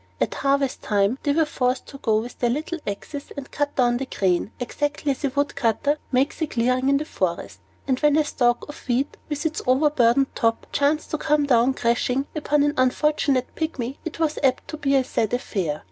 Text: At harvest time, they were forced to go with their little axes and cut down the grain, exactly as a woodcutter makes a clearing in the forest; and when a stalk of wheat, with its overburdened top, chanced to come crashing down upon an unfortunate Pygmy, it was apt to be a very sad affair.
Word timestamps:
At 0.19 0.33
harvest 0.33 0.81
time, 0.81 1.19
they 1.21 1.31
were 1.31 1.45
forced 1.45 1.85
to 1.89 1.99
go 1.99 2.17
with 2.21 2.39
their 2.39 2.49
little 2.49 2.79
axes 2.87 3.31
and 3.37 3.51
cut 3.51 3.75
down 3.75 3.97
the 3.97 4.07
grain, 4.07 4.51
exactly 4.59 5.11
as 5.11 5.23
a 5.23 5.29
woodcutter 5.29 5.99
makes 6.11 6.41
a 6.41 6.47
clearing 6.47 6.89
in 6.89 6.97
the 6.97 7.05
forest; 7.05 7.59
and 7.87 7.99
when 7.99 8.17
a 8.17 8.23
stalk 8.25 8.67
of 8.67 8.79
wheat, 8.87 9.15
with 9.29 9.45
its 9.45 9.61
overburdened 9.67 10.33
top, 10.35 10.65
chanced 10.71 11.11
to 11.11 11.19
come 11.19 11.45
crashing 11.75 12.23
down 12.23 12.27
upon 12.35 12.63
an 12.63 12.73
unfortunate 12.77 13.53
Pygmy, 13.53 13.97
it 14.03 14.19
was 14.19 14.39
apt 14.43 14.67
to 14.69 14.77
be 14.77 14.95
a 14.95 15.03
very 15.05 15.05
sad 15.05 15.35
affair. 15.35 15.79